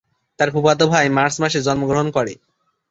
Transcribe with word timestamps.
তার 0.39 0.49
ফুফাতো 0.53 0.85
ভাই 0.91 1.05
মার্চ 1.17 1.35
মাসে 1.43 1.59
জন্মগ্রহণ 1.67 2.07
করে। 2.15 2.33